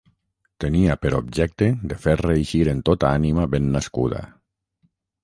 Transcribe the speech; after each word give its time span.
tenia 0.63 0.93
per 1.01 1.11
objecte 1.17 1.67
de 1.91 1.97
fer 2.05 2.15
reeixir 2.21 2.63
en 2.73 2.81
tota 2.89 3.13
ànima 3.19 3.47
ben 3.53 3.69
nascuda 3.77 4.23